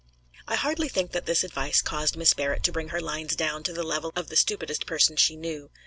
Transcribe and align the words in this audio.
I 0.47 0.55
hardly 0.55 0.89
think 0.89 1.11
that 1.11 1.27
this 1.27 1.43
advice 1.43 1.79
caused 1.79 2.17
Miss 2.17 2.33
Barrett 2.33 2.63
to 2.63 2.71
bring 2.71 2.89
her 2.89 2.99
lines 2.99 3.35
down 3.35 3.61
to 3.65 3.71
the 3.71 3.83
level 3.83 4.11
of 4.15 4.29
the 4.29 4.35
stupidest 4.35 4.87
person 4.87 5.15
she 5.15 5.35
knew. 5.35 5.69